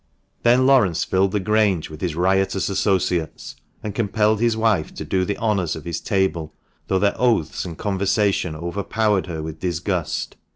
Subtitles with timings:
[0.41, 5.23] Then Laurence filled the Grange with his riotous associates, and compelled his wife to do
[5.23, 6.55] the honours of his table,
[6.87, 10.37] though their oaths and conversation overpowered her with disgust.